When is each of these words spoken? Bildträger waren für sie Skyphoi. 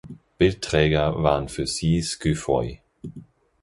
Bildträger 0.39 1.21
waren 1.21 1.47
für 1.47 1.67
sie 1.67 2.01
Skyphoi. 2.01 2.81